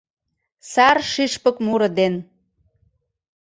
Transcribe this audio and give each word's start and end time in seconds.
Сар 0.71 0.97
шÿшпык 1.11 1.55
муро 1.65 1.89
ден. 1.97 2.13